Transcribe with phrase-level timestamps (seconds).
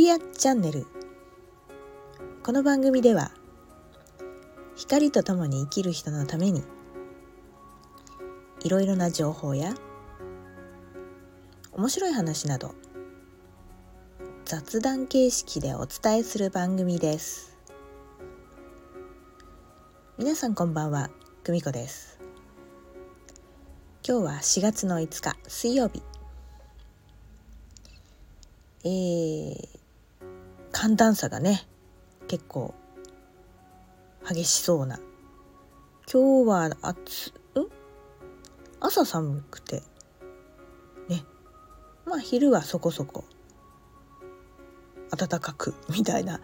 [0.00, 0.86] リアチャンネル。
[2.42, 3.32] この番組では
[4.74, 6.62] 光とともに生きる人のために
[8.64, 9.74] いろいろな情報や
[11.72, 12.74] 面白い話など
[14.46, 17.58] 雑談形式でお伝えする番組です。
[20.16, 21.10] 皆さんこんばんは
[21.44, 22.18] 久美子です。
[24.02, 26.02] 今日は4月の5日水曜日。
[28.82, 29.79] えー、
[30.72, 31.66] 寒暖差がね
[32.28, 32.74] 結構
[34.28, 34.98] 激しそうな。
[36.12, 37.66] 今日は暑ん？
[38.80, 39.82] 朝寒くて。
[41.08, 41.24] ね。
[42.04, 43.24] まあ昼はそこそこ。
[45.16, 46.40] 暖かくみたいな。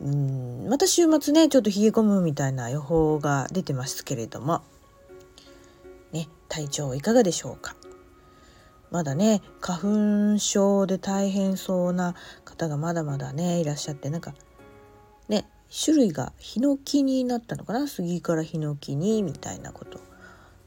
[0.00, 0.68] うん。
[0.68, 4.62] また週末ねちょっと冷え込むみたいな予報が出てますけれども。
[6.12, 6.28] ね。
[6.48, 7.74] 体調いかがでしょうか？
[8.90, 14.34] まだね花粉症で大変そうな方がまだまだねいらっしゃってなんか
[15.28, 15.46] ね
[15.84, 17.86] 種類がヒノキになったのかな？
[17.86, 20.00] 杉からヒノキにみたいなこと。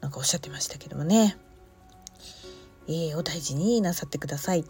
[0.01, 1.37] なんかおっしゃってましたけどもね、
[2.87, 4.65] えー、お大事になさってください。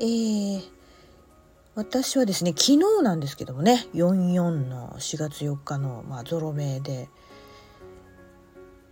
[0.00, 0.60] えー、
[1.76, 7.08] 私はですね昨日なんですけどもね44の4月4日の、まあ、ゾロ目で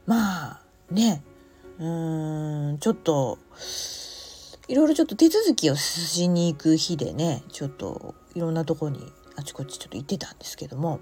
[0.06, 1.22] まあね
[1.78, 3.38] うーんちょっと
[4.68, 11.00] いろいろちょっと手続きをしに行く日でねちょっといろんなとこにあちこちちょっと行ってたんですけども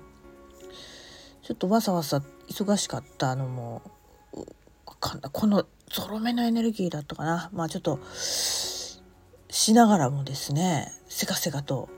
[1.43, 3.83] ちょっとわさわさ忙しかったのも
[5.33, 7.51] このゾロ目のエネルギーだったかな。
[7.53, 11.89] まあちょっとしながらもですねせかせかと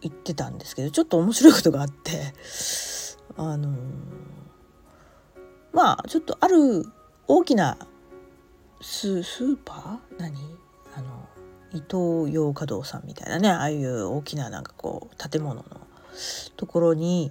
[0.00, 2.34] 言ってたんですけどちょっと面白いことがあって
[3.36, 3.74] あの
[5.72, 6.84] まあちょっとある
[7.26, 7.78] 大きな
[8.82, 10.20] ススーパー？
[10.20, 10.36] 何？
[10.94, 11.26] あの
[11.72, 13.48] 伊東洋華堂さんみたいなね。
[13.48, 15.64] ああいう大きななんかこう建物の
[16.56, 17.30] ところに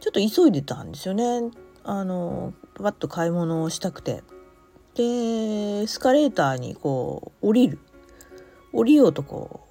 [0.00, 1.50] ちょっと急いでたんですよね。
[1.84, 4.22] あのパッと買い物をしたくて。
[4.94, 7.78] でエスカレーターにこう降りる。
[8.72, 9.66] 降りようとこ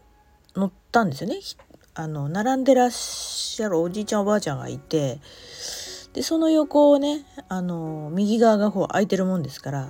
[0.55, 1.37] う乗ったんですよね。
[1.93, 5.19] あの並んでらっしゃるおじいちゃんおばあちゃんがいて。
[6.13, 9.87] でその横をねあの右側がこう空いてるもんですから。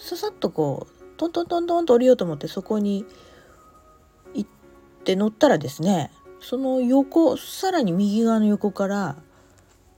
[0.00, 3.04] ささっとこうトントントントンと降りようと思ってそこに
[4.34, 4.50] 行っ
[5.04, 9.16] て乗ったらですねその横さらに右側の横から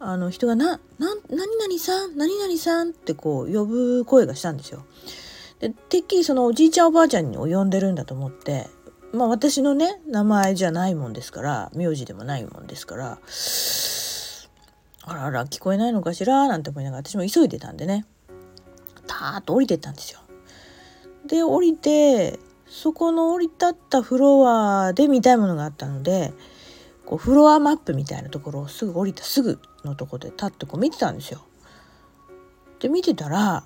[0.01, 4.85] あの人がな「な何々さん何々さん」ってこう呼ぶ声がしたんですよ。
[5.61, 8.69] でてっきりそのおじいちゃんおばあちゃんに呼んでるんだと思って
[9.13, 13.19] まあ私のね名前じゃないもんですから名字でもないもんですから
[15.05, 20.21] あらあら聞こえないのかしらなんて思いながら私も急いでたんでねーっと降りてったんですよ。
[21.27, 26.33] で降りてそこの降り立ったフロアで見たいものがあったので
[27.07, 31.43] こうフロアマップみたいなところをすぐ降りたすぐのとこで立ってこう見てたんですよ。
[32.81, 33.65] で見てたら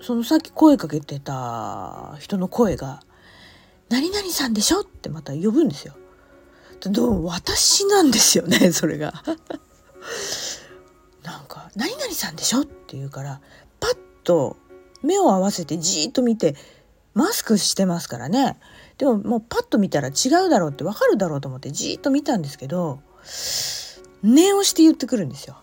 [0.00, 3.02] そのさっき声かけてた人の声が
[3.90, 5.94] 「何々さんでしょ?」ってまた呼ぶんですよ。
[6.80, 9.12] どうも私なんですよね それが。
[11.24, 13.40] なんか「何々さんでしょ?」って言うから
[13.80, 14.56] パッと
[15.02, 16.54] 目を合わせてじーっと見て
[17.14, 18.58] マスクしてますからね
[18.98, 23.00] でももうパッと見たら違うだろうってわかるだろうと思ってじーっと見たんですけど
[24.22, 25.56] 念をして言ってくるんですよ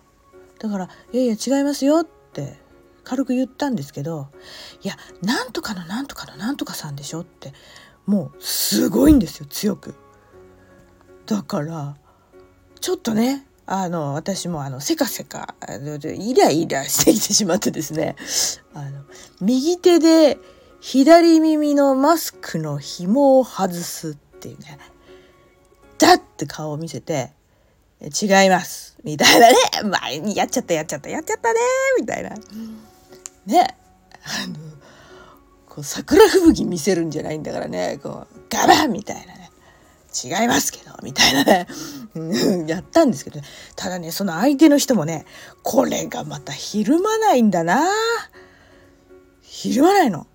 [0.60, 2.60] だから「いやいや違いますよ」って
[3.04, 4.30] 軽く言ったんですけど
[4.84, 7.54] 「いやなんとかのなんとかのなんとかさんでしょ」って
[8.06, 9.96] もうすごいんですよ強く。
[11.26, 11.98] だから
[12.80, 15.56] ちょっとねあの私もあのせかせか
[16.04, 18.16] イライラしてきてしまってですね。
[18.74, 19.02] あの
[19.42, 20.38] 右手で
[20.82, 24.78] 左耳のマスクの紐を外すっていうね。
[25.98, 27.32] だって顔を見せて
[28.02, 28.98] 違います。
[29.04, 29.56] みたいなね。
[30.02, 31.60] 前にやっちゃったやっちゃったやっちゃったね
[32.00, 32.30] みたいな。
[33.48, 33.78] ね。
[34.24, 34.56] あの
[35.68, 38.00] こう桜吹雪見せるんじゃないんだからね。
[38.04, 39.45] こうガバンみたいなね。
[40.24, 41.68] 違いますけどみたいなね。
[42.68, 43.46] やったんですけど、ね、
[43.76, 45.26] ただねその相手の人もね
[45.64, 47.86] これがまたひるまないんだな。
[49.42, 50.28] ひるまないの。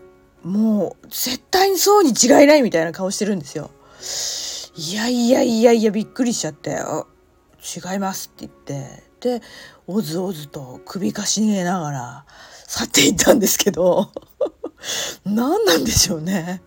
[0.42, 3.70] もう絶対にそうに違いないみたいな顔してるんですよ。
[4.76, 6.78] いやいやいやいやびっくりしちゃって
[7.60, 9.10] 「違います」って言って。
[9.20, 9.42] で
[9.86, 12.24] おずおずと首かしげながら
[12.66, 14.10] 去っていったんですけど。
[15.24, 16.62] 何なんでしょうね。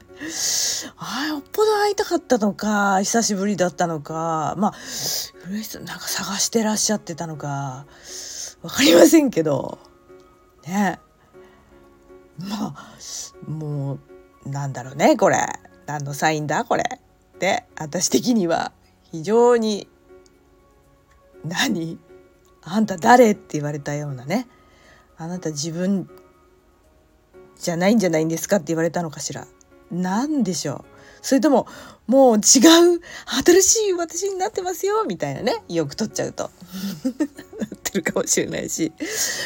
[0.98, 4.74] あよっぽど会いたかったのか久しぶりだったのかまあ
[5.86, 7.86] なんか探してらっしゃってたのか
[8.62, 9.80] 分かりませんけど
[10.66, 11.00] ね。
[12.40, 14.00] まあも
[14.46, 15.38] うなんだろうねこれ。
[15.86, 16.84] 何のサインだこれ。
[17.36, 18.72] って私的には
[19.12, 19.88] 非常に
[21.44, 22.00] 何？
[22.62, 24.48] あんた誰って言われたようなね。
[25.18, 26.10] あなた自分
[27.60, 29.46] じゃないんじゃないんですかって言われたのかしら。
[29.92, 30.94] 何でしょう。
[31.22, 31.68] それとも
[32.06, 32.42] もう違う
[33.46, 35.64] 新しい私になってますよみたいなね。
[35.70, 36.44] よく取っちゃうと。
[37.60, 38.92] なってるかもしれないし。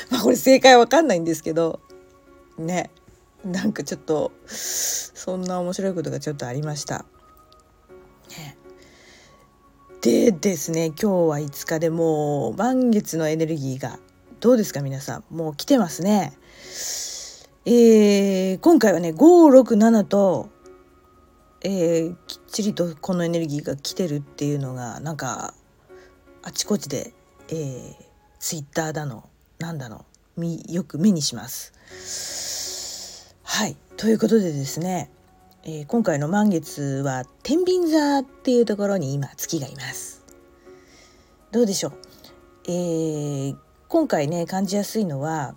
[0.09, 1.79] まあこれ正解わかんないんですけど。
[2.57, 2.89] ね。
[3.45, 7.05] なんかちょっとそんな面白いことがちょっとありました。
[8.29, 8.57] ね、
[10.01, 13.99] でですね今日は5日でもう満月のエネルギーが
[14.39, 15.23] どうですか皆さん。
[15.29, 16.33] もう来てますね。
[17.69, 20.47] えー、今回はね567と、
[21.59, 25.53] えー、きっちりとこのエネルギーが来てるっていうのがなんか
[26.43, 27.11] あちこちで、
[27.49, 27.95] えー、
[28.39, 29.29] ツイッターだの
[29.59, 30.05] なんだの
[30.69, 33.35] よく目にします。
[33.43, 35.11] はいということでですね、
[35.65, 40.23] えー、今回の満月は天秤座っていうところに今月がいます。
[41.51, 41.93] どうでしょう、
[42.69, 43.57] えー、
[43.89, 45.55] 今回ね感じやすいのは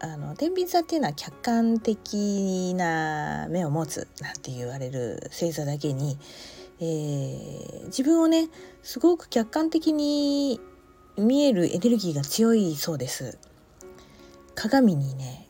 [0.00, 6.18] あの天秤座っていうのは客観的な目を持つなんて言われる星座だけに、
[6.80, 8.48] えー、自分をね
[8.82, 10.60] すごく客観的に
[11.16, 13.38] 見えるエネルギーが強いそうです。
[14.54, 15.46] 鏡にね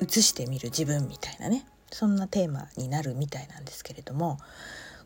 [0.00, 4.38] 映してみる自分みたいなねそんなテーマになるみたいなんですけれども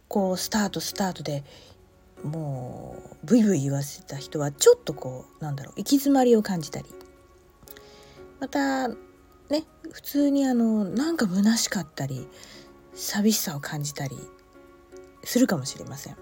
[0.08, 1.42] こうスタートスタートで
[2.22, 6.86] もうブイブイ言わせた人はちょっとこうなんだろう行き詰まりを感じたり
[8.42, 8.96] またね
[9.92, 12.26] 普通にあのなんか虚しかったり
[12.92, 14.16] 寂しさを感じたり
[15.22, 16.16] するかもしれません。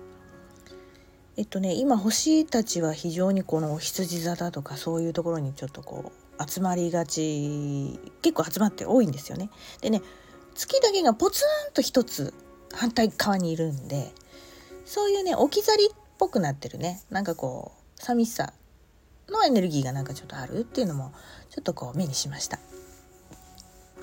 [1.39, 9.49] えっとね今星たちは非常にこの羊座だとかそういうところにちょっとこう集まりがち結構集まって多いんですよね。
[9.81, 10.03] でね
[10.55, 12.35] 月だけがポツンと一つ
[12.75, 14.13] 反対側にいるんで
[14.85, 15.89] そういうね置き去りっ
[16.19, 18.53] ぽくなってるねなんかこう寂しさ
[19.31, 21.13] のエネルギーがなんかちょっとあるっていうのも
[21.51, 22.59] ちょっとこう目にしました。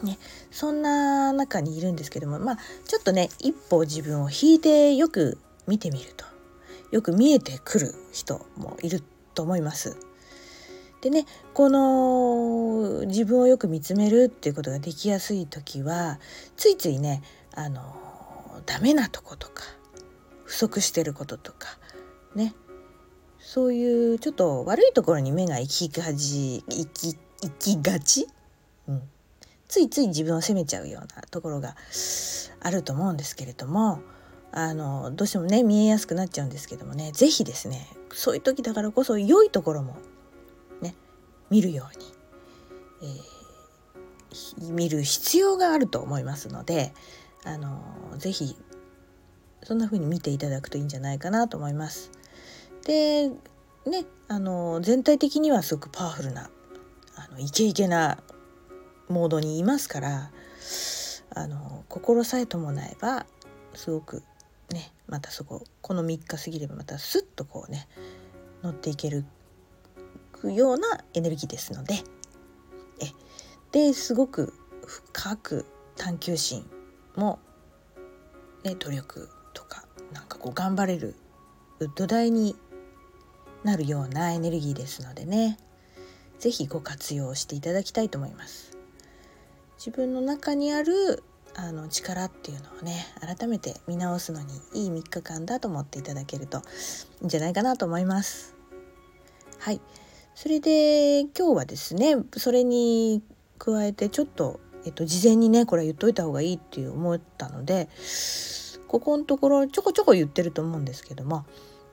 [0.04, 0.20] ね、
[0.52, 2.58] そんな中にいるんですけどもまあ
[2.88, 6.26] ちょっとね一歩自分を引いてよく見てみると
[6.92, 9.02] よく見えてくる人もいる
[9.34, 9.98] と思います。
[11.02, 16.20] でねこの自分をよく見つめるっていうことができやすい時は
[16.56, 17.22] ついついね
[17.54, 19.64] あのダメなとことか
[20.46, 21.78] 不足してることとか
[22.36, 22.56] ね
[23.48, 28.28] そういうちょっと悪いところに目が行きがち行き行きがち、
[28.90, 29.02] うん、
[29.70, 31.74] ついつい自分を責めちゃうようなところが
[32.60, 34.02] あると思うんですけれども
[34.52, 39.96] あのどうしてもね見えやすくなっちゃうんですけどもね是非ですねそういう時だからこそ良いところも
[40.82, 40.94] ね
[41.50, 41.98] 見るよう
[43.06, 46.94] に、えー、見る必要があると思いますので
[47.46, 47.82] あの
[48.18, 48.58] 是非
[49.64, 52.12] そんな風に見ていただくといいんじゃないかなと思います。
[52.88, 53.30] で
[53.86, 56.50] ねあの全体的にはすごくパワフルな
[57.16, 58.18] あのイケイケな
[59.10, 60.32] モードにいますから
[61.36, 63.26] あの心さえ伴えば
[63.74, 64.24] すごく
[64.72, 67.88] ねまたそここの3日過ぎればまたスッとこうね
[68.64, 69.26] 乗っていける
[70.44, 71.96] ようなエネルギーですので
[73.02, 73.12] え
[73.72, 74.54] ですごく
[74.86, 75.66] 深く
[75.98, 76.66] 探求心
[77.18, 77.40] も、
[78.64, 81.16] ね、努力とかなんかこう頑張れる
[81.96, 82.56] 土台に
[83.68, 85.58] なるようなエネルギーですのでね
[86.40, 88.78] 是非ご活用していただきたいと思います。
[89.78, 91.22] 自分の中にある
[91.54, 96.60] あの力っていうのをね改めて見直すのにいい3日間だと思っていただけると
[97.22, 98.56] いいんじゃないかなと思います。
[99.60, 99.82] はい
[100.34, 103.22] それで今日はですねそれに
[103.58, 107.90] 加えてちょっと、えっと、事前にねこれ言っといた方がいいっていう思ったので
[108.88, 111.46] ここのところちょこちょこ言ってると思うんですけども、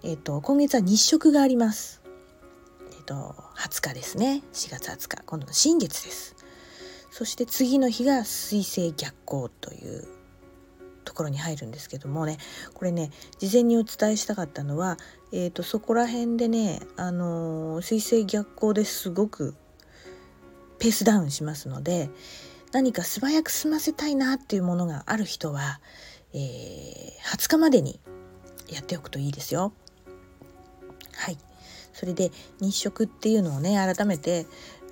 [0.07, 2.03] えっと、今月は日食があります。
[2.95, 6.37] えっと、20日ですね4月20日今度の新月です。
[7.11, 10.07] そして次の日が水星逆行という
[11.07, 12.37] ところに入るんですけどもね
[12.75, 14.99] これね事前にお伝えしたかったのは、
[15.33, 19.55] えーと、そこら辺でね、あのー、水星逆行ですごく
[20.81, 22.11] ペースダウンしますので
[22.73, 25.81] 何か素早く済ませたいなっていうものがある人は、
[26.35, 28.01] えー、20日までに
[28.69, 29.73] やっておくといいですよ。
[31.17, 31.39] はい
[31.93, 34.47] それで日食っていうのをね改めて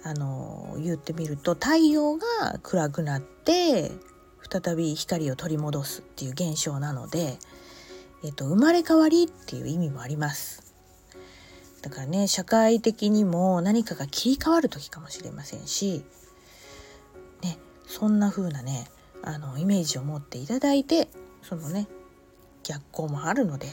[0.04, 2.24] あの言ってみると太陽が
[2.62, 3.90] 暗くなって
[4.48, 7.38] 再び光を取り戻すっていう現象なので、
[8.24, 10.74] えっと、生まれ変わりっていう意味もあります。
[11.82, 16.04] だからね社会的にも何かが切り替わる時かもしれませんし、
[17.42, 18.86] ね、そんな風なね
[19.22, 21.08] あのイメージを持っていただいて
[21.42, 21.88] そのね
[22.62, 23.66] 逆行もあるので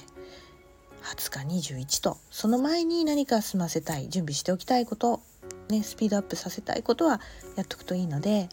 [1.03, 2.17] 20日21と。
[2.31, 5.21] その前に何か済ませたい準備しておきたいこと。
[5.69, 7.21] ねスピードアップさせたいことは
[7.55, 8.49] やっとくといいので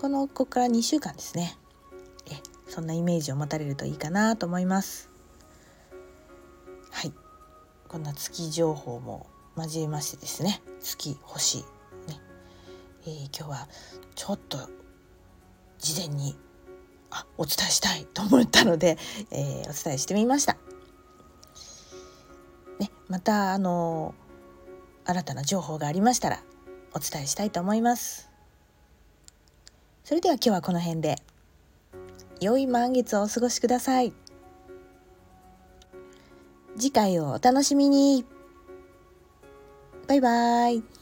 [0.00, 1.56] このここから2週間ですね。
[2.30, 2.34] え
[2.68, 5.10] そんなイメージを持たれるといいかなと思います。
[6.90, 7.12] はい。
[7.88, 9.26] こんな月情報も
[9.56, 10.62] 交えましてですね。
[10.80, 11.58] 月星。
[11.58, 11.64] ね、
[13.02, 13.68] えー、今日は
[14.14, 14.58] ちょっと
[15.78, 16.36] 事前に
[17.10, 18.98] あお伝えしたいと思ったので、
[19.30, 20.56] えー、お伝えしてみました。
[23.08, 24.14] またあの
[25.04, 26.42] 新たな情報がありましたら
[26.92, 28.28] お伝えしたいと思います。
[30.04, 31.16] それでは今日はこの辺で
[32.40, 34.12] 良い満月をお過ごしください。
[36.76, 38.24] 次回をお楽しみに。
[40.06, 40.97] バイバイ。